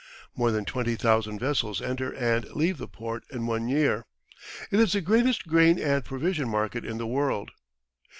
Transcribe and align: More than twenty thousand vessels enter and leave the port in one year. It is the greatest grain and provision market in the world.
More 0.35 0.49
than 0.51 0.65
twenty 0.65 0.95
thousand 0.95 1.37
vessels 1.37 1.79
enter 1.79 2.11
and 2.11 2.45
leave 2.55 2.79
the 2.79 2.87
port 2.87 3.23
in 3.29 3.45
one 3.45 3.67
year. 3.67 4.07
It 4.71 4.79
is 4.79 4.93
the 4.93 4.99
greatest 5.01 5.47
grain 5.47 5.77
and 5.77 6.03
provision 6.03 6.49
market 6.49 6.83
in 6.83 6.97
the 6.97 7.05
world. 7.05 7.51